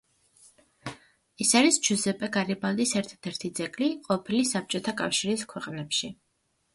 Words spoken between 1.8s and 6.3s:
ჯუზეპე გარიბალდის ერთადერთი ძეგლი ყოფილი საბჭოთა კავშირის ქვეყნებში.